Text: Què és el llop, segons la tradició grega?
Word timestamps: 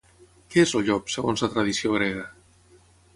Què 0.53 0.61
és 0.67 0.73
el 0.79 0.87
llop, 0.87 1.11
segons 1.15 1.45
la 1.45 1.49
tradició 1.57 1.93
grega? 1.99 2.25